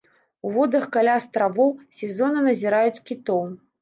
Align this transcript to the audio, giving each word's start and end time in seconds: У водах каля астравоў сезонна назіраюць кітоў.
У 0.47 0.53
водах 0.55 0.87
каля 0.95 1.13
астравоў 1.21 1.69
сезонна 2.03 2.39
назіраюць 2.49 3.03
кітоў. 3.11 3.45